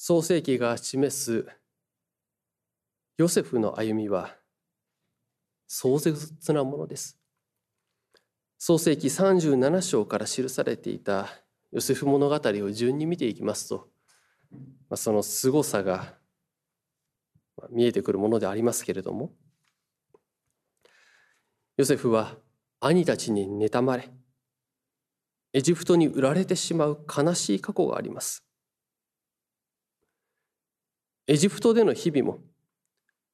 [0.00, 1.44] 創世記が示す
[3.16, 4.30] ヨセフの歩みは
[5.66, 7.18] 壮絶なものです。
[8.58, 11.26] 創世記37章から記されていた
[11.72, 13.88] ヨセフ物語を順に見ていきますと、
[14.94, 16.14] その凄さが
[17.68, 19.32] 見えてくるものでありますけれども
[21.76, 22.36] ヨセフは
[22.78, 24.08] 兄たちに妬まれ
[25.52, 28.47] エジプトに売られてしまう悲しい過去があります
[31.30, 32.38] エジプトでの日々も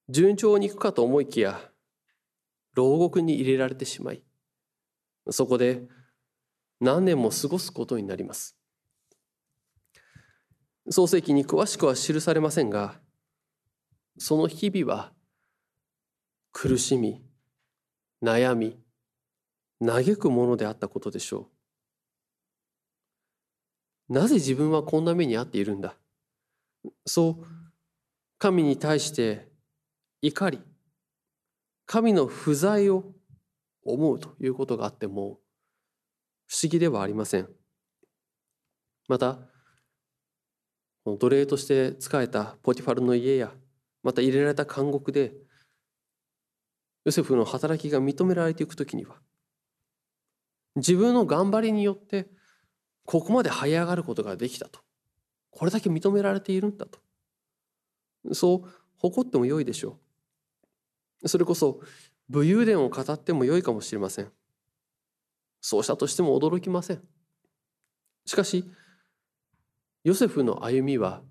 [0.09, 1.61] 順調にいくかと思いきや
[2.75, 4.25] 牢獄に入れられてしまい
[5.31, 5.85] そこで
[6.81, 8.59] 何年も過ごすことになります。
[10.91, 13.01] 創世記に詳しくは記されませんが
[14.19, 15.13] その日々は
[16.53, 17.23] 苦しみ
[18.23, 18.77] 悩み
[19.81, 21.49] 嘆くものであったことでしょ
[24.11, 24.13] う。
[24.13, 25.97] なぜ自分はこんな目に遭っているんだ？
[27.07, 27.47] そう
[28.39, 29.49] 神に対して
[30.23, 30.61] 怒り
[31.87, 33.05] 神の不在を
[33.85, 35.39] 思うということがあっても
[36.47, 37.49] 不思議ではありません。
[39.09, 39.39] また
[41.05, 43.53] 奴隷として仕えたポティファルの家や
[44.03, 45.35] また入れられた監獄で
[47.05, 49.17] ヨセフの働きが認められていく時には
[50.77, 52.29] 自分の頑張りによって
[53.05, 54.81] ここまで這い上がることができたと
[55.51, 56.99] これだけ認められているんだと
[58.33, 59.99] そう誇ってもよいでしょ
[61.23, 61.81] うそれこそ
[62.29, 64.31] 武勇伝を語ってもよいかもしれません
[65.61, 67.03] そうしたとしても驚きません
[68.27, 68.65] しかし
[70.05, 71.23] ヨセフの歩みは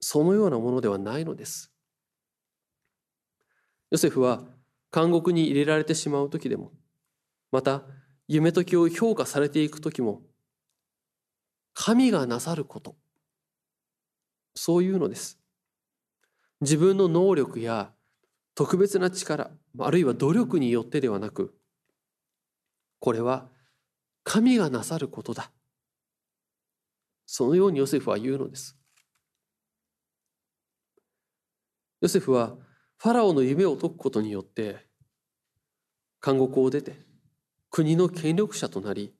[0.00, 1.70] そのようなものではないのです。
[3.90, 4.42] ヨセフは
[4.92, 6.72] 監獄に入れられてしまう時でも
[7.52, 7.82] また
[8.28, 10.22] 夢時を評価されていく時も
[11.74, 12.96] 神がなさること
[14.54, 15.39] そういうのです。
[16.60, 17.92] 自分の能力や
[18.54, 21.54] 特別な力あるいは努力によってではなく
[22.98, 23.48] これは
[24.24, 25.50] 神がなさることだ
[27.32, 28.76] そのようにヨセフは言うのです。
[32.00, 32.56] ヨセフは
[32.98, 34.84] ファラオの夢を解くことによって
[36.20, 36.96] 監獄を出て
[37.70, 39.14] 国の権力者となり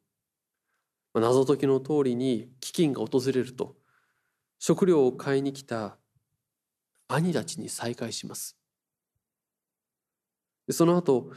[1.15, 3.77] 謎解きの通りに飢饉が訪れると
[4.59, 5.97] 食料を買いに来た
[7.13, 8.57] 兄たちに再会します。
[10.71, 11.33] その後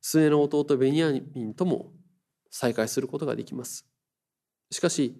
[0.00, 1.92] 末の弟ベニヤミンとも
[2.50, 3.86] 再会することができます。
[4.70, 5.16] しかし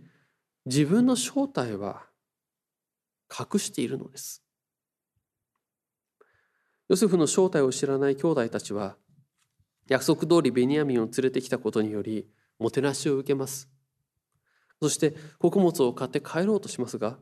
[0.65, 2.07] 自分の正体は
[3.31, 4.43] 隠しているのです。
[6.89, 8.97] ヨセフの正体を知らない兄弟たちは
[9.89, 12.27] 約束通りベニヤミンを連れてきたことにより
[12.59, 13.69] もてなしを受けます。
[14.81, 17.19] そして穀物を買って帰ろうとしますが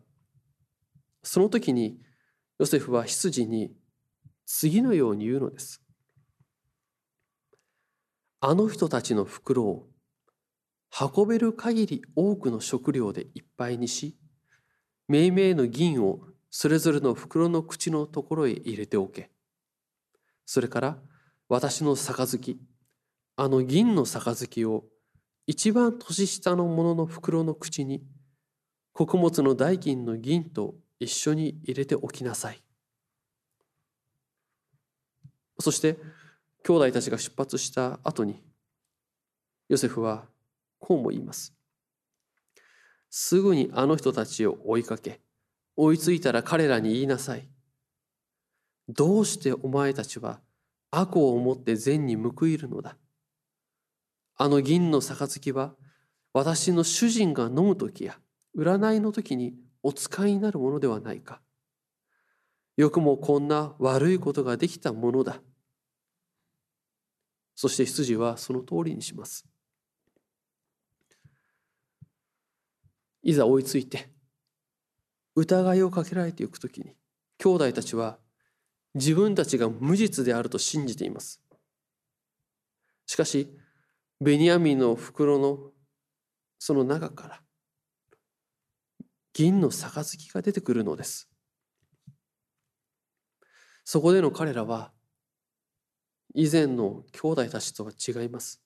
[1.23, 1.99] その時に
[2.59, 3.73] ヨセフは羊に
[4.47, 5.83] 次のように言うのです。
[8.41, 9.89] あの人たちの袋を
[11.15, 14.17] 運べる限り多くの食料でいっぱいにし
[15.09, 19.31] 命名の銀をそれぞれの袋の口のところへ入れておけ。
[20.47, 20.99] それから
[21.49, 22.59] 私の杯
[23.37, 24.85] あの銀の杯を
[25.47, 28.03] 一番年下の者の袋の口に
[28.93, 32.63] 穀物の代金の銀と一緒に入れておきなさい。
[35.59, 35.97] そして
[36.65, 38.43] 兄弟たちが出発した後に
[39.69, 40.27] ヨセフは
[40.79, 41.55] こうも言います。
[43.09, 45.21] すぐにあの人たちを追いかけ
[45.77, 47.49] 追いついたら彼らに言いなさい。
[48.89, 50.41] どうしてお前たちは
[50.91, 52.97] 悪を思って善に報いるのだ？
[54.37, 55.75] あの銀の杯は
[56.33, 58.19] 私の主人が飲む時や
[58.57, 59.55] 占いの時に
[59.87, 61.41] お使いになるものではないか。
[62.77, 65.41] よくもこんな悪いことができたものだ。
[67.55, 69.47] そして羊はその通りにします。
[73.23, 74.11] いざ追いついて
[75.37, 76.97] 疑いをかけられていく時に
[77.39, 78.19] 兄弟たちは
[78.95, 81.41] 自分たちが無実であると信じています。
[83.07, 83.57] しかし、
[84.21, 85.71] ベニヤミンの袋の
[86.59, 87.46] その中から
[89.37, 91.29] 銀の杯が出てくるのです。
[93.85, 94.93] そこでの彼らは
[96.35, 98.63] 以前の兄弟たちとは違います。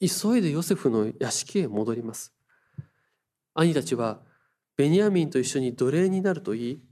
[0.00, 2.32] 急いでヨセフの屋敷へ戻ります。
[3.52, 4.22] 兄たちは
[4.78, 6.82] ベニヤミンと一緒に奴隷になると言い、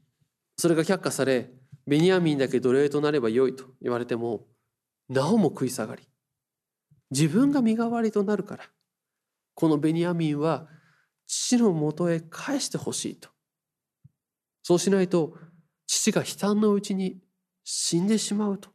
[0.58, 1.55] それが却下され、
[1.87, 4.46] ベニヤミンだけ奴隷となればよいと言われても
[5.08, 6.06] なおも食い下がり
[7.11, 8.64] 自分が身代わりとなるから
[9.55, 10.69] このベニヤミンは
[11.32, 13.29] 父のもとへ返してほしいと
[14.62, 15.37] そうしないと
[15.87, 17.19] 父が悲嘆のうちに
[17.65, 18.71] 死んでしまうと。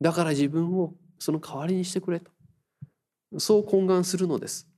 [0.00, 2.30] だから自分をその代わりにしてくれと。
[3.38, 4.68] そう懇願するのです。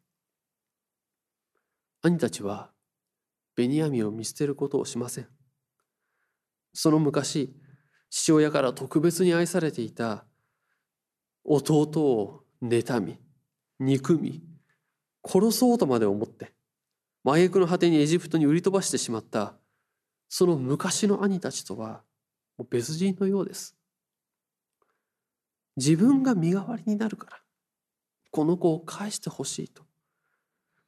[2.02, 2.70] 兄たちは
[3.56, 5.28] ベニヤミを見捨てることをしません。
[6.72, 7.54] その昔、
[8.10, 10.24] 父親から特別に愛されていた
[11.44, 13.18] 弟を妬み、
[13.80, 14.42] 憎み、
[15.28, 16.52] 殺そうとまで思って、
[17.24, 19.54] 麻薬の果てにエジプトに売り飛ばしてしまった
[20.28, 22.02] その昔の兄たちとは
[22.56, 23.76] もう別人のようです。
[25.76, 27.40] 自分が身代わりになるから
[28.30, 29.84] この子を返してほしいと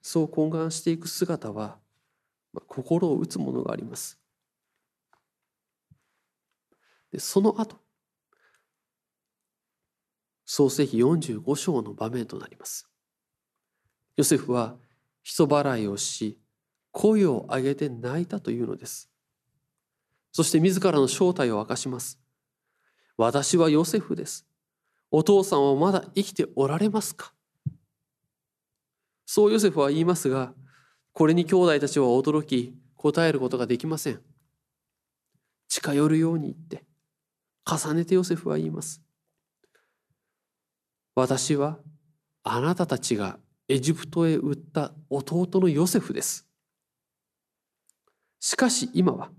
[0.03, 1.79] そう懇願していく姿は
[2.67, 4.19] 心を打つものがあります。
[7.13, 7.77] でその後
[10.45, 12.90] 創世紀45章の場面となります。
[14.21, 14.77] ヨセフは
[15.23, 16.39] 人払いをし
[16.93, 19.09] 声を上げて泣いたというのです。
[20.31, 22.21] そして自らの正体を明かします。
[23.17, 24.47] 私はヨセフです。
[25.11, 27.33] お父さんはまだ生きておられますか？
[29.25, 30.53] そうヨセフは言いますが、
[31.15, 34.21] これに兄弟たちは驚き、答えることができません。
[35.67, 36.85] 近寄るように言って、
[37.65, 39.01] 重ねてヨセフは言います。
[41.15, 41.79] 私は
[42.43, 43.39] あなたたちが
[43.71, 46.45] エジプトへ売った弟のヨセフです。
[48.41, 49.31] しかし今は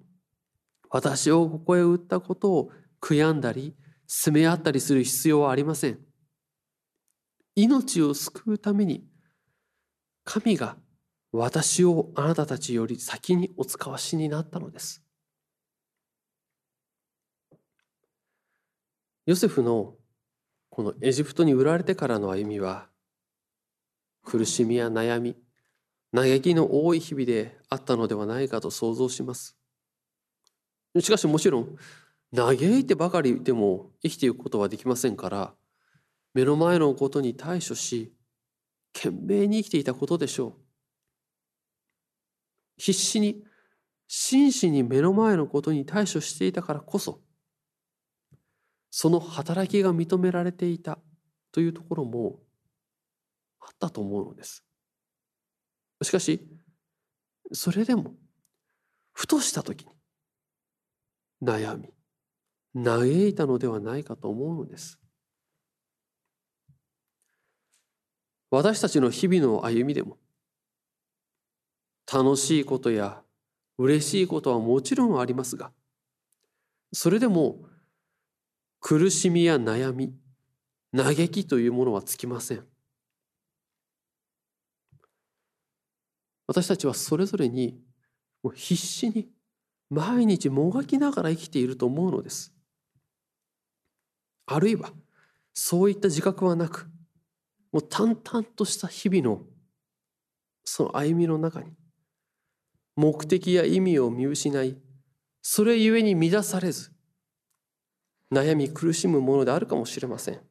[0.89, 3.75] 私をここへ売ったことを悔やんだり、
[4.07, 5.99] 責め合ったりする必要はありません。
[7.55, 9.05] 命を救うために、
[10.23, 10.77] 神が
[11.33, 15.03] 私をあなたたちより先にお使わしになったのです。
[19.25, 19.95] ヨセフの
[20.69, 22.90] このエジプトに売られてからの歩みは、
[24.23, 25.35] 苦しみや悩み、
[26.13, 29.57] 嘆きの多い日々であったのではないかと想像します。
[30.99, 31.77] しかしもちろん
[32.35, 35.53] 嘆いてばかりでも生きていくことはできませんから
[36.33, 38.13] 目の前のことに対処し
[38.93, 40.53] 懸命に生きていたことでしょう
[42.77, 43.43] 必死に
[44.07, 47.21] 真摯に目の前のことに対処していたからこそ
[48.89, 50.99] その働きが認められていた
[51.53, 52.39] というところも
[53.61, 54.63] あったと思うのです。
[56.01, 56.47] しかし
[57.53, 58.15] それでも
[59.13, 59.91] ふとした時に
[61.41, 61.93] 悩み
[62.83, 64.99] 嘆いたのではないかと思うのです。
[68.49, 70.17] 私たちの日々の歩みでも
[72.11, 73.21] 楽しいことや
[73.77, 75.71] 嬉しいことはもちろんありますが
[76.91, 77.59] それでも
[78.81, 80.13] 苦しみや悩み
[80.93, 82.70] 嘆きというものはつきません。
[86.51, 87.79] 私たちはそれぞれに
[88.43, 89.29] もう必死に
[89.89, 92.53] 毎日もがきながら生きていると思うのです。
[94.47, 94.91] あるいは
[95.53, 96.89] そういった自覚はなく
[97.71, 99.43] もう淡々とした日々の
[100.65, 101.71] その歩みの中に
[102.97, 104.77] 目的や意味を見失い
[105.41, 106.91] それゆえに乱されず
[108.29, 110.41] 悩み苦しむものであるかもしれません。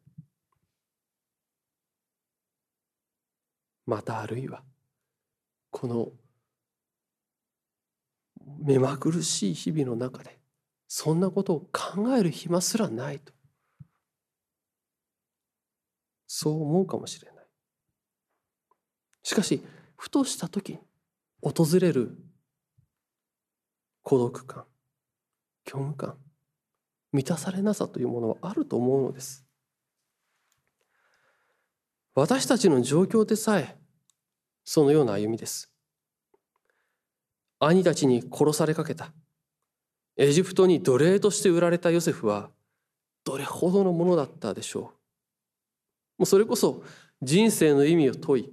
[3.84, 4.62] またあるいは
[5.70, 6.12] この
[8.58, 10.38] 目まぐるしい日々の中で
[10.88, 13.32] そんなことを考える暇すらないと。
[16.26, 17.46] そう思うかもしれない。
[19.22, 19.62] しかし
[19.96, 20.78] ふとした時に
[21.42, 22.16] 訪れる
[24.02, 24.64] 孤独感
[25.66, 26.16] 虚無感
[27.12, 29.44] 満たされなさというものはあると思うのです。
[32.14, 33.79] 私たちの状況でさえ
[34.64, 35.70] そのような歩みです。
[37.58, 39.12] 兄たちに殺されかけた。
[40.16, 42.50] エジプトに奴隷として売られたヨセフは
[43.24, 44.82] どれほどのものだったでしょう。
[44.82, 44.92] も
[46.20, 46.82] うそれこそ
[47.22, 48.50] 人生の意味を問い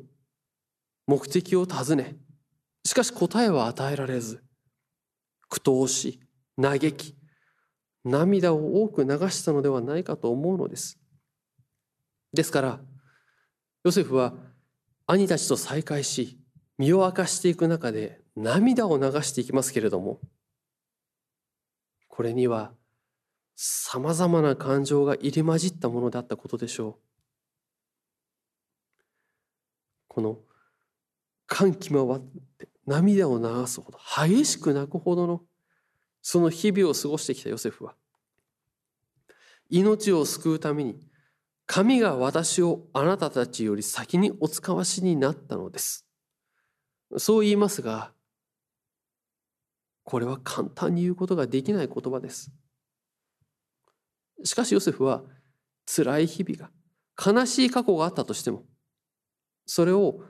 [1.08, 2.16] 目的を尋ね
[2.86, 4.42] しかし答えは与えられず
[5.50, 6.22] 苦闘し
[6.62, 7.16] 嘆き
[8.06, 10.98] 涙を多く流したのではないかと思うのです。
[12.34, 12.80] ですから
[13.84, 14.34] ヨセフは
[15.10, 16.38] 兄たちと再会し
[16.78, 20.20] 身を明かしていく中で涙を流していきますけれども
[22.10, 22.74] これには
[23.56, 26.96] さまざまな感情が入り混じったものだったことでしょう。
[30.10, 30.40] この
[31.48, 35.42] 感極まって涙を流すほど激しく泣くほどの
[36.22, 37.96] その日々を過ごしてきたヨセフは
[39.70, 41.07] 命を救うために
[41.68, 46.08] 神が私をあなたたちより先にお使わしになったのです。
[47.18, 48.12] そう言いますが
[50.04, 52.52] これは簡単に言うことができない言葉です。
[54.44, 55.24] しかしヨセフは
[55.86, 56.72] 辛い日々が
[57.34, 58.64] 悲しい過去があったとしても
[59.66, 60.22] それを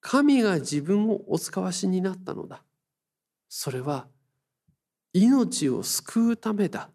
[0.00, 2.64] 神が自分をお使わしになったのだ。
[3.48, 4.08] それは
[5.12, 6.90] 命を救うためだ。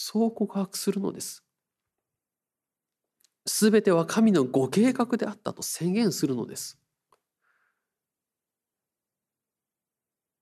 [0.00, 1.42] そう告白するのです。
[3.46, 6.78] すべては神のご計画であったと宣言するのです。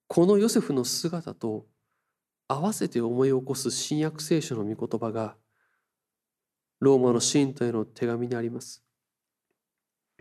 [0.09, 1.65] このヨセフの姿と
[2.49, 5.37] 合わせて思い起こす新約聖書の御言葉が
[6.81, 8.85] ローマの信徒への手紙にあります。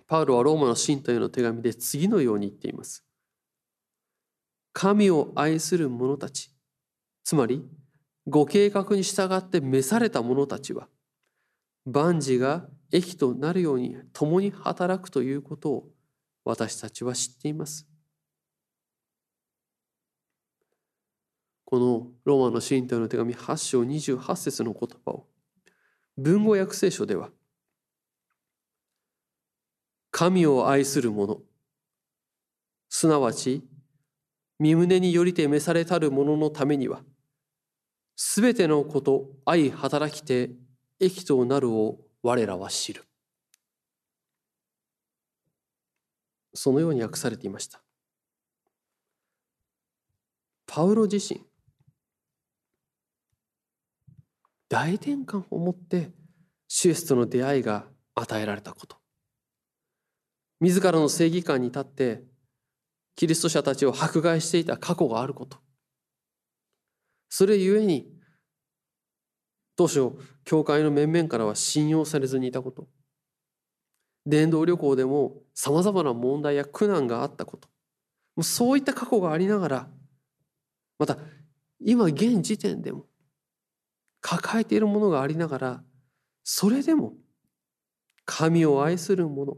[0.07, 3.03] パウロはローマの信徒への手紙で次のように言っています。
[4.71, 6.51] 神を愛する者たち
[7.25, 7.67] つまり
[8.27, 10.87] ご計画に従って召された者たちは
[11.85, 15.87] 万事が益となるように共に働くということを
[16.43, 17.87] 私たちは知っています。
[21.65, 25.27] このローマの信徒の手紙8章28節の言葉を
[26.15, 27.31] 文語訳聖書では
[30.11, 31.41] 神を愛する者
[32.87, 33.63] すなわち
[34.59, 37.01] 身胸によりて召されたる者のためには
[38.15, 40.51] すべてのこと愛働きて
[40.99, 43.03] 益となるを我らは知る。
[46.53, 47.81] そのように訳されていました。
[50.65, 51.45] パウロ自身
[54.67, 56.11] 大転換をもって
[56.67, 58.97] シュエスとの出会いが与えられたこと。
[60.59, 62.23] 自らの正義感に立って
[63.15, 65.64] キリスト者たちを迫害していた過去があること。
[67.37, 68.07] それゆえに
[69.75, 70.13] 当初
[70.45, 72.87] 教会の面々からは信用されずにいたこと。
[74.25, 77.67] 伝道旅行でもさまざまな問題や苦難があったこと。
[78.41, 79.89] そういった過去がありながら
[80.97, 81.17] また
[81.81, 83.05] 今現時点でも
[84.21, 85.83] 抱えているものがありながら
[86.45, 87.15] それでも
[88.23, 89.57] 神を愛する者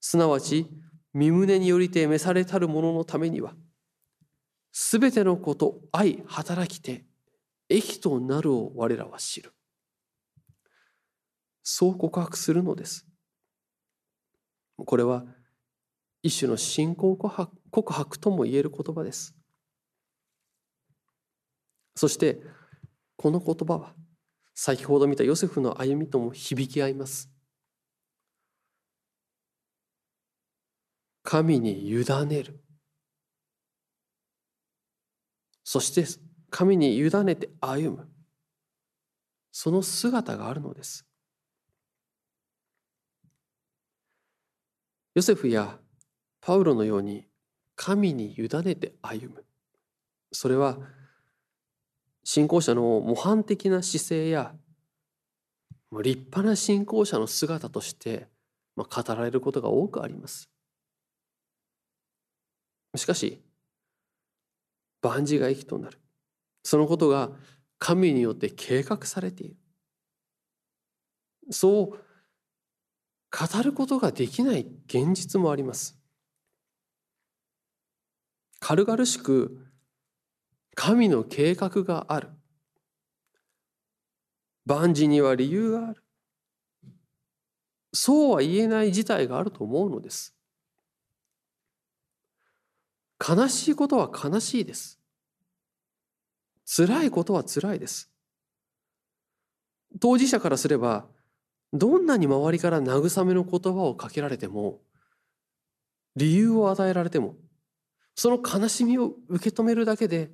[0.00, 0.66] すなわち
[1.12, 3.52] 身胸によりて召されたる者のためには
[4.80, 7.04] すべてのこと愛働きて
[7.68, 9.52] 益となるを我らは知る。
[11.64, 13.04] そう告白するのです。
[14.76, 15.24] これは
[16.22, 19.34] 一種の信仰告白告白とも言える言葉です。
[21.96, 22.40] そして
[23.16, 23.94] この言葉は
[24.54, 27.28] 先ほど見たヨセフの歩みとも響き合います。
[31.24, 32.67] 神に委ねる。
[35.70, 36.06] そして
[36.48, 38.08] 神に委ねて歩む。
[39.52, 41.04] その姿があるのです。
[45.14, 45.76] ヨセフや
[46.40, 47.26] パウロのように
[47.76, 49.44] 神に委ねて歩む。
[50.32, 50.78] それは
[52.24, 54.54] 信仰者の模範的な姿勢や
[55.92, 58.26] 立派な信仰者の姿として
[58.74, 60.48] 語られることが多くあります。
[62.96, 63.42] しかし
[65.02, 65.98] 万事が益となる。
[66.62, 67.30] そのことが
[67.78, 69.56] 神によって計画されている。
[71.50, 72.08] そう
[73.30, 75.98] 語ることができない現実もあります。
[78.60, 79.66] 軽々しく
[80.74, 82.30] 神の計画がある。
[84.64, 86.04] 万事には理由がある。
[87.92, 90.37] そうは言えない事態があると思うのです。
[93.26, 94.98] 悲しいことは悲しいです
[96.68, 98.10] 辛いことは辛いです。
[100.00, 101.06] 当事者からすれば
[101.72, 104.80] どんなに周りから慰めの言葉をかけられても
[106.14, 107.36] 理由を与えられても
[108.14, 110.30] その悲しみを受け止めるだけで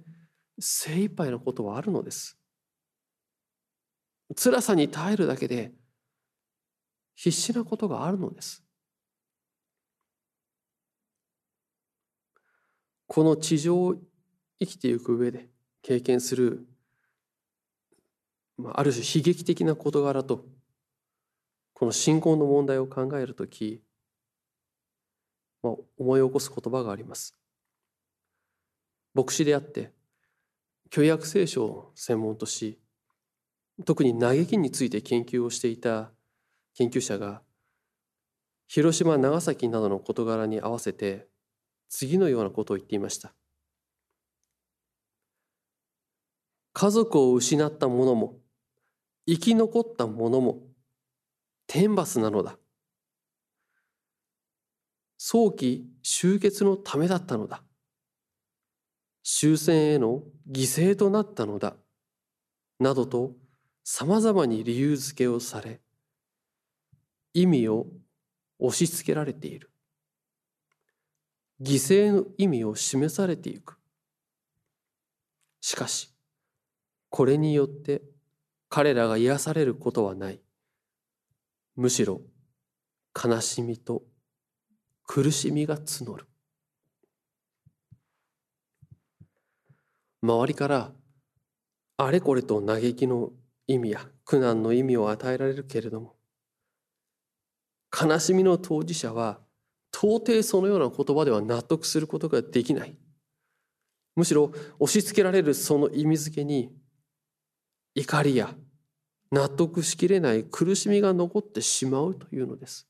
[0.59, 2.37] 精一杯のことはあるのです。
[4.37, 5.73] 辛さに耐えるだけで
[7.15, 8.65] 必死なことがあるのです。
[13.15, 13.95] この地上を
[14.59, 15.47] 生きていく上で
[15.83, 16.67] 経験する
[18.73, 20.45] ある種悲劇的な事柄と
[21.75, 23.85] この信仰の問題を考えるとき、
[25.63, 27.39] まあ、思い起こす言葉があります。
[29.15, 29.93] 牧師であって
[30.91, 32.81] 旧約聖書を専門とし
[33.85, 36.11] 特に嘆きについて研究をしていた
[36.75, 37.43] 研究者が
[38.67, 41.29] 広島長崎などの事柄に合わせて
[41.89, 43.35] 次のようなことを言っていました。
[46.73, 48.41] 家族を失った者も
[49.27, 50.63] 生き残った者も
[51.67, 52.59] 天罰なのだ。
[55.17, 57.63] 早期終結のためだったのだ。
[59.23, 61.77] 終戦への犠牲となったのだ。
[62.81, 63.33] などと
[63.85, 65.81] さまざまに理由付けをされ
[67.33, 67.87] 意味を
[68.59, 69.71] 押し付けられている。
[71.61, 73.79] 犠牲の意味を示されていく。
[75.61, 76.13] しかし
[77.09, 78.03] これによって
[78.69, 80.41] 彼らが癒されることはない。
[81.77, 82.21] むしろ
[83.15, 84.03] 悲しみと
[85.07, 86.27] 苦しみが募る。
[90.23, 90.91] 周りから
[91.99, 93.31] あれこれと嘆きの
[93.67, 96.17] 意味や苦難の意味を与えられるけれども
[97.93, 99.44] 悲しみの当事者は
[99.95, 102.99] 到底そのような言葉では納得することができない。
[104.17, 106.73] むしろ押し付けられるその意味付けに
[107.95, 108.55] 怒りや
[109.31, 112.89] 納得しきれない苦しみが残ってしまうというのです。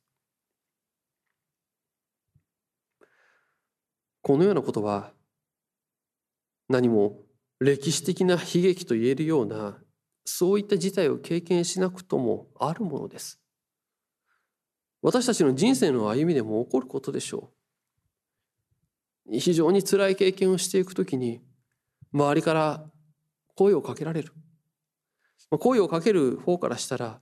[4.23, 5.13] このようなことは
[6.71, 7.21] 何も
[7.61, 9.79] 歴史的な悲劇と言えるような
[10.25, 13.44] そういった事態を経験しなくともあるものです。
[15.05, 17.53] 私たちの人生の歩みでも起こることでしょ
[19.29, 19.39] う。
[19.39, 21.43] 非常に辛い経験をしていくときに
[22.11, 22.87] 周りから
[23.55, 24.33] 声をかけられる。
[25.61, 27.21] 声をかける方からしたら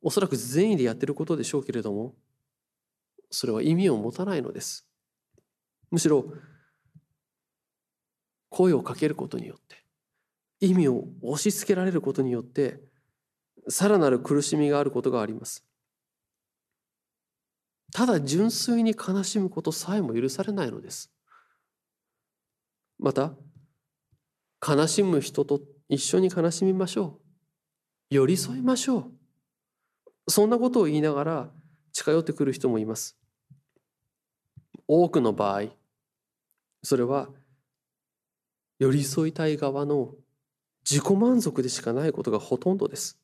[0.00, 2.14] おそらく善意でやってることでしょうけれども
[3.30, 4.88] それは意味を持たないのです。
[5.90, 6.24] むしろ
[8.48, 9.84] 声をかけることによって
[10.60, 12.80] 意味を押し付けられることによって
[13.68, 15.66] さらなる苦しみがあることがあります。
[17.92, 21.12] ただ純粋に悲しむことさえも許されないのです。
[22.98, 23.34] また
[24.66, 27.20] 悲しむ人と一緒に悲しみましょ
[28.10, 28.14] う。
[28.14, 29.12] 寄り添いましょう。
[30.30, 31.50] そんなことを言いながら
[31.92, 33.18] 近寄ってくる人もいます。
[34.88, 35.64] 多くの場合
[36.82, 37.28] それは
[38.78, 40.14] 寄り添いたい側の
[40.88, 43.20] 自己満足でしかないことがほとんどです。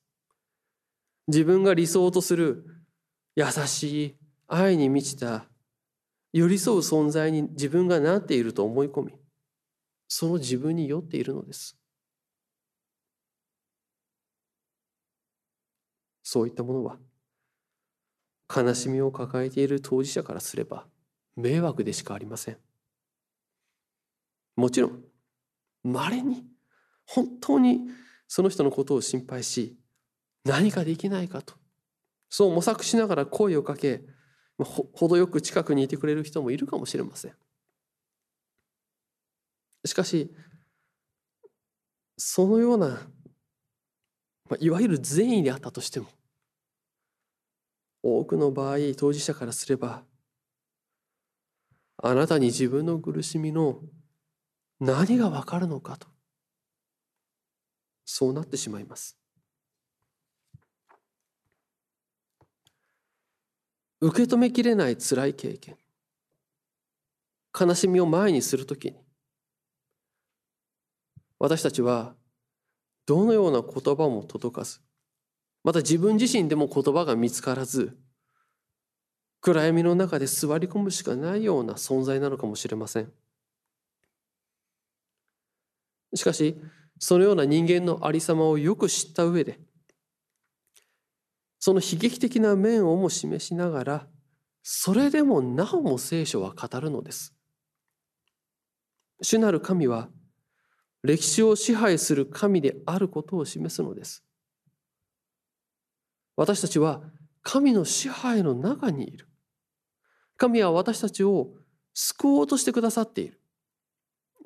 [1.26, 2.64] 自分が理想とする
[3.35, 4.17] 優しい
[4.48, 5.44] 愛に満ちた
[6.32, 9.14] 寄り添う存在に自分がなっていると思い込み
[10.08, 11.76] その自分に酔っているのです。
[16.22, 16.98] そういったものは
[18.54, 20.87] 悲しみを抱えている当事者からすれば
[21.37, 22.58] 迷惑でしかありません。
[24.56, 25.04] もちろん
[25.84, 26.44] 稀に
[27.06, 27.80] 本当に
[28.26, 29.78] その人のことを心配し
[30.44, 31.54] 何かできないかと
[32.28, 34.02] そう模索しながら声をかけ
[34.64, 37.32] 程よく近くにいてくれる人もいるかもしれません。
[39.84, 40.34] しかし
[42.16, 42.88] そのような、
[44.48, 46.08] まあ、いわゆる善意であったとしても
[48.02, 50.02] 多くの場合当事者からすれば
[52.02, 53.80] あなたに自分の苦しみの
[54.80, 56.08] 何がわかるのかと
[58.04, 59.18] そうなってしまいます。
[64.00, 65.76] 受け止めきれない辛い経験。
[67.58, 68.96] 悲しみを前にするときに。
[71.38, 72.14] 私たちは
[73.06, 74.80] どのような言葉も届かず
[75.64, 77.96] また自分自身でも言葉が見つからず
[79.40, 83.12] 暗闇の中で座り込むしかないような存在なのかもしれません。
[86.14, 86.61] しかし
[86.98, 89.61] そのような人間のありさまをよく知った上で
[91.58, 94.06] その悲劇的な面をも示しながら
[94.62, 97.34] それでもなおも聖書は語るのです。
[99.22, 100.08] 主なる神は
[101.02, 104.24] 歴史を支配する神であることを示すのです。
[106.36, 107.02] 私たちは
[107.42, 109.26] 神の支配の中にいる。
[110.36, 111.48] 神は私たちを
[111.94, 113.40] 救おうとしてくださっている。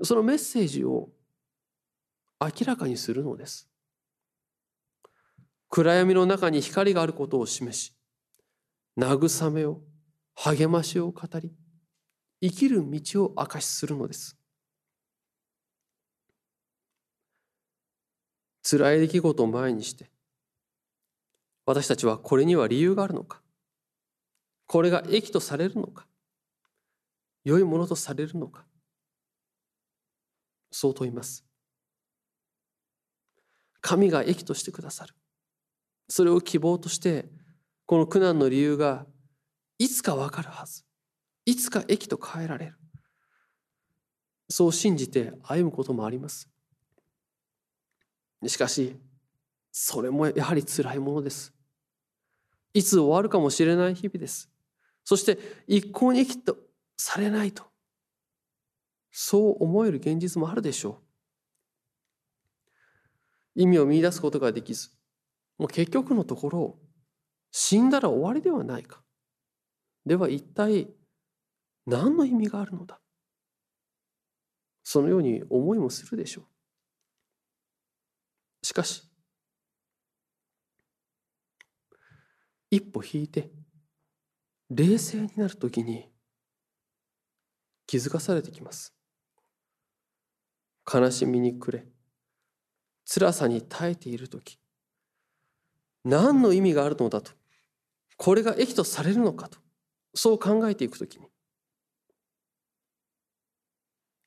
[0.03, 1.11] そのメッセージを
[2.41, 3.69] 明らかにするのです。
[5.75, 7.95] 暗闇の中に光があることを示し
[8.99, 9.81] 慰めを
[10.35, 11.51] 励ましを語り
[12.43, 14.37] 生きる道を明かしするのです。
[18.63, 20.11] 辛い出来事を前にして
[21.65, 23.41] 私たちはこれには理由があるのか
[24.67, 26.07] これが益とされるのか
[27.45, 28.67] 良いものとされるのか
[30.71, 31.47] そう問います。
[33.81, 35.15] 神が益としてくださる。
[36.09, 37.31] それを希望として
[37.87, 39.07] この苦難の理由が
[39.79, 40.85] いつか分かるはず。
[41.45, 42.77] いつか益と変えられる。
[44.49, 46.49] そう信じて歩むこともあります。
[48.47, 48.97] しかし
[49.73, 51.53] それもやはり辛いものです。
[52.75, 54.51] いつ終わるかもしれない日々です。
[55.05, 56.57] そして一向に益と
[56.97, 57.65] されないと。
[59.11, 61.01] そう思える現実もあるでしょ
[63.57, 63.63] う。
[63.63, 64.91] 意味を見出すことができず
[65.63, 66.77] もう結局のところ
[67.53, 69.01] 死んだら終わりではないか。
[70.05, 70.89] では一体
[71.87, 72.99] 何の意味があるのだ？
[74.83, 76.45] そのように思いもするでしょう。
[78.67, 79.05] しかし
[82.69, 83.53] 一歩引いて
[84.69, 86.11] 冷静になるときに
[87.87, 88.97] 気づかされてきます。
[90.93, 91.87] 悲しみに暮れ
[93.05, 94.59] 辛さに耐えている時。
[96.05, 97.33] 何の意味があるのだと？
[98.17, 99.59] これが益とされるのかと？
[100.15, 101.27] そう考えていく時に。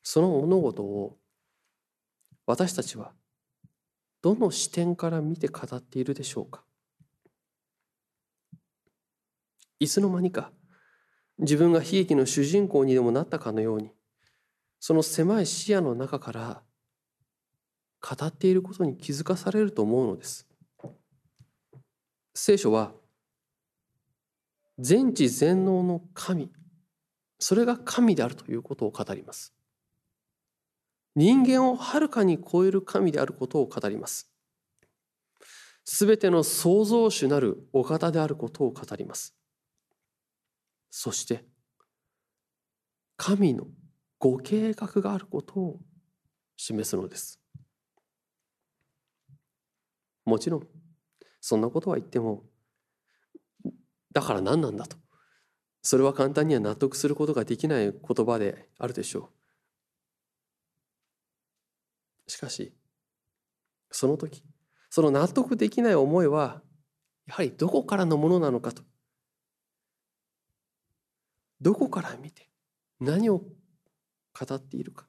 [0.04, 1.18] その物事を
[2.46, 3.12] 私たちは
[4.22, 6.64] どの視点から見て語っているでしょうか？
[9.80, 10.52] いつの間にか
[11.38, 13.92] 自分が悲劇の主人公にでもなったかのように
[14.80, 16.62] その狭い視野の中から
[18.02, 20.48] 語っていることに気づかされると思うのです。
[22.38, 22.92] 聖書は
[24.78, 26.52] 全知全能の神。
[27.40, 29.54] それが神であるということを語ります。
[31.16, 34.30] 人間をはるかに超える神であることを語ります。
[35.86, 39.34] すべての創造主なるお方であることを語ります。
[40.92, 41.46] そして
[43.16, 43.68] 神の
[44.20, 45.80] ご計画があることを
[46.58, 47.40] 示すのです。
[50.26, 50.75] もちろん
[51.48, 52.44] そんなことは言っても
[54.12, 54.98] だから何なんだと。
[55.84, 59.30] それは簡単には納得することができない言葉であるでしょ
[62.28, 62.32] う。
[62.32, 62.74] しかし
[63.92, 64.44] その時
[64.90, 66.64] その納得できない思いは
[67.28, 68.82] やはりどこからのものなのかと。
[71.62, 72.50] どこから見て
[73.00, 75.06] 何を語っているか。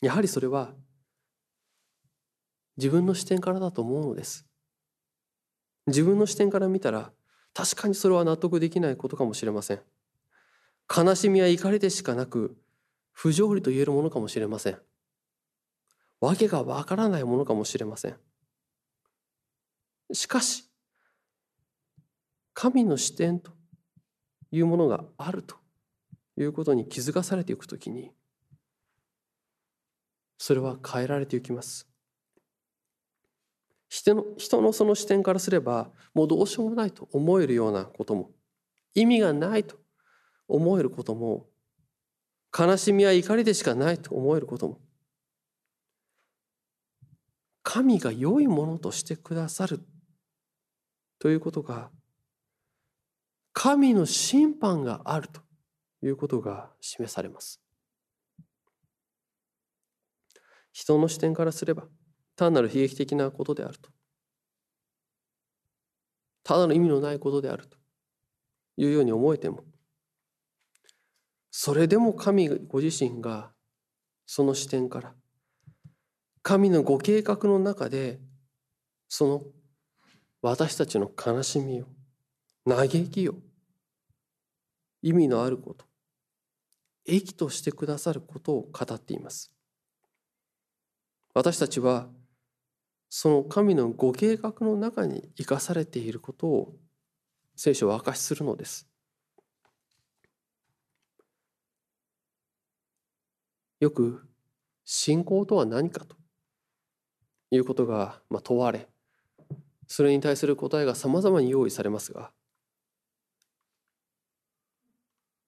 [0.00, 0.72] やはりそれは
[2.76, 4.46] 自分の視点からだと思うのです。
[5.86, 7.12] 自分の視点から見たら
[7.52, 9.80] 確かにそれは納得できないことかもしれません。
[10.94, 12.56] 悲しみや怒りでしかなく
[13.12, 14.78] 不条理と言えるものかもしれません。
[16.20, 18.16] 訳がわからないものかもしれません。
[20.12, 20.70] しかし
[22.54, 23.52] 神の視点と
[24.50, 25.56] いうものがあると
[26.36, 28.12] いうことに気づかされていくときに
[30.38, 31.93] それは変えられていきます。
[33.88, 38.30] 人の人のその視点からすればもうどうしようもないと思えるようなことも
[38.94, 39.76] 意味がないと
[40.48, 41.46] 思えることも
[42.56, 44.80] 悲しみや怒りでしかないと思えることも
[47.62, 49.80] 神が良いものとしてくださる
[51.18, 51.90] ということが
[53.52, 55.40] 神の審判があると
[56.02, 57.60] いうことが示されます。
[60.72, 61.86] 人の視点からすれば
[62.36, 63.90] 単なる悲劇的なことであると。
[66.42, 67.78] ただの意味のないことであると。
[68.76, 69.64] いうように思えても。
[71.50, 73.52] それでも神ご自身が
[74.26, 75.14] その視点から
[76.42, 78.18] 神のご計画の中で
[79.08, 79.42] その
[80.42, 81.86] 私たちの悲しみを
[82.68, 83.36] 嘆きを
[85.00, 85.84] 意味のあること
[87.06, 89.52] 益としてくださることを語っています。
[91.34, 92.08] 私たちは
[93.16, 96.74] その神のご計画の中に生かされていることを
[97.54, 98.88] 聖書は明かしするのです。
[103.78, 104.26] よく
[104.84, 106.16] 信仰とは何かと
[107.52, 108.88] いうことが問われ
[109.86, 112.32] それに対する答えがさまざまに用意されますが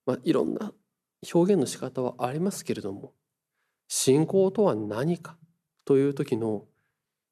[0.05, 0.71] まあ、いろんな
[1.33, 3.11] 表現の仕方はありますけれども
[3.89, 5.35] 信仰とは何か
[5.83, 6.63] という時の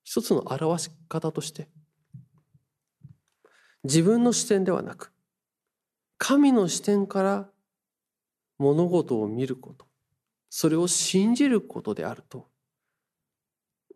[0.05, 1.67] 一つの表し方として
[3.83, 5.11] 自分の視点ではなく
[6.17, 7.49] 神の視点から
[8.57, 9.85] 物事を見ること。
[10.49, 12.47] それを信じることであると。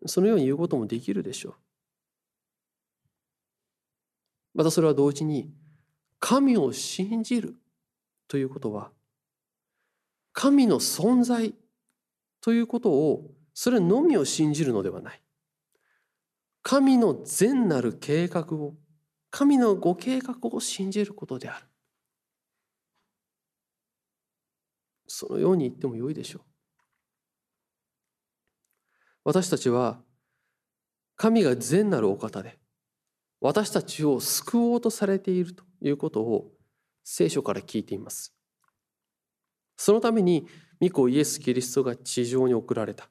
[0.06, 1.54] そのように言うこともできるでしょう。
[4.54, 5.50] またそれは同時に
[6.18, 7.56] 神を信じる
[8.28, 8.90] ということは
[10.32, 11.54] 神の存在
[12.40, 15.22] ということをそれのみを信じるのではない。
[16.62, 18.74] 神の善なる計画を
[19.30, 21.66] 神のご計画を信じることである。
[25.06, 26.42] そのように言ってもよいでしょう。
[29.24, 30.00] 私たちは
[31.16, 32.58] 神が善なるお方で
[33.40, 36.52] 私たちを救おうとされているということを
[37.04, 38.34] 聖書から聞いています。
[39.76, 40.46] そのために
[40.80, 43.08] 御子イエス・キリストが地上に送られた。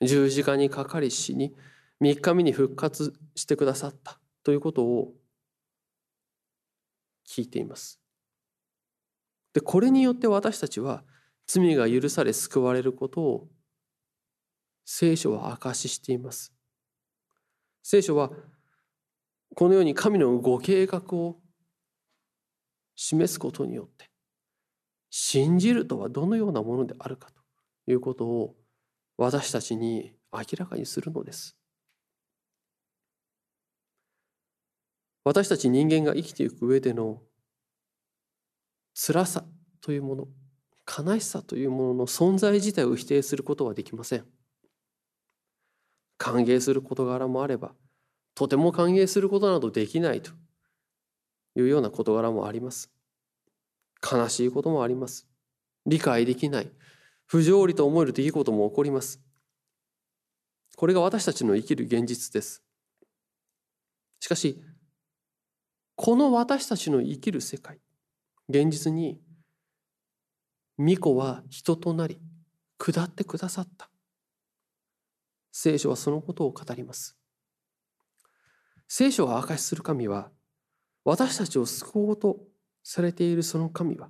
[0.00, 1.54] 十字架にかかり死に
[2.02, 5.12] 3日目に復活してくださったということを
[7.28, 8.00] 聞いています
[9.54, 11.04] でこれによって私たちは
[11.46, 13.48] 罪が許され救われることを
[14.84, 16.52] 聖書は証ししています
[17.84, 18.30] 聖書は
[19.54, 21.36] このように神のご計画を
[22.96, 24.10] 示すことによって
[25.10, 28.56] 信じるとはどのようなものであるかということを
[29.18, 31.56] 私たちに明らかにするのです。
[35.24, 37.22] 私たち人間が生きていく上での
[38.94, 39.44] 辛さ
[39.80, 40.28] というもの
[40.86, 44.24] 悲しさというものの存在自体を否定することはできません。
[46.18, 47.74] 歓迎する事柄もあれば
[48.34, 50.32] とても歓迎することなどできないと
[51.56, 52.90] いうような事柄もあります。
[54.02, 55.28] 悲しいこともあります。
[55.86, 56.70] 理解できない、
[57.26, 59.20] 不条理と思える出来事も起こります。
[60.76, 62.62] これが私たちの生きる現実です。
[64.20, 64.62] しかし、
[65.96, 67.78] この私たちの生きる世界、
[68.48, 69.20] 現実に、
[70.78, 72.20] 巫女は人となり、
[72.78, 73.90] 下ってくださった。
[75.52, 77.16] 聖書はそのことを語ります。
[78.88, 80.30] 聖書が明かしする神は、
[81.04, 82.40] 私たちを救おうと
[82.82, 84.08] されているその神は、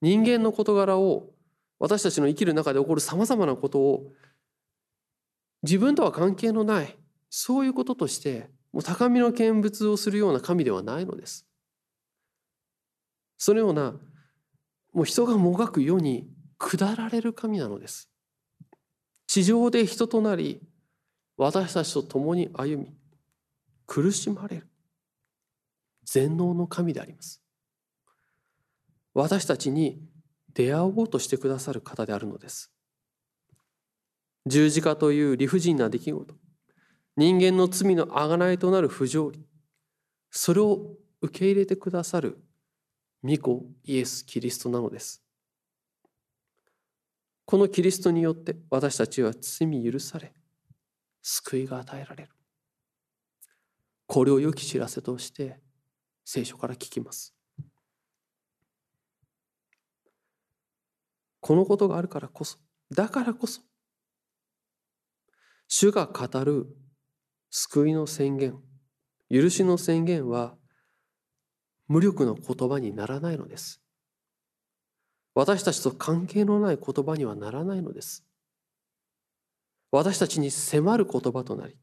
[0.00, 1.30] 人間の事柄を
[1.78, 4.12] 私たちの生きる中で起こるさまざまなことを
[5.62, 6.96] 自分とは関係のない
[7.28, 11.46] そういうこととしてもう高みの見物をするような神ではないのです。
[13.38, 13.94] そのような
[14.92, 18.08] もう人がもがく世に下られる神なのです。
[19.26, 20.60] 地上で人となり
[21.36, 22.94] 私たちと共に歩み
[23.86, 24.68] 苦しまれる
[26.04, 27.42] 全能の神であります
[29.12, 30.00] 私たちに
[30.54, 32.72] 出会おうとしてくださる方であるのです
[34.46, 36.34] 十字架という理不尽な出来事
[37.16, 39.46] 人間の罪の贖いとなる不条理。
[40.30, 42.38] それを受け入れてくださる。
[43.22, 45.22] 御子イエス・キリストなのです。
[47.46, 50.32] このキリストによって私たちは罪許され
[51.22, 52.30] 救いが与えられる。
[54.06, 55.60] これを良き知らせとして
[56.24, 57.34] 聖書から聞きます。
[61.40, 62.58] このことがあるからこそ、
[62.92, 63.60] だからこそ、
[65.68, 66.66] 主が語る
[67.58, 68.62] 救いの宣言、
[69.30, 70.58] 許しの宣言は
[71.88, 73.80] 無力の言葉にならないのです。
[75.34, 78.26] 私たちと関係のない言葉にはならないのです。
[79.90, 81.78] 私たちに迫る言葉となり、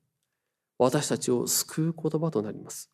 [0.78, 2.92] 私たちを救う言葉となります。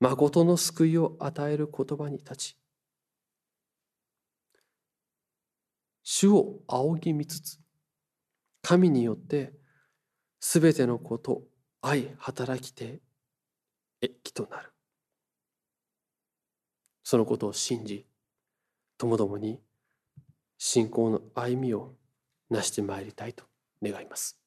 [0.00, 2.58] 誠の救いを与える言葉に立ち、
[6.02, 7.60] 主を仰ぎ見つつ、
[8.60, 9.52] 神によって
[10.46, 11.40] すべてのこと、
[11.80, 13.00] 愛、働きて、
[14.02, 14.70] 益となる。
[17.02, 18.06] そのことを信じ、
[18.98, 19.58] ともどもに
[20.58, 21.94] 信仰の歩みを
[22.50, 23.44] 成してまいりたいと
[23.82, 24.43] 願います。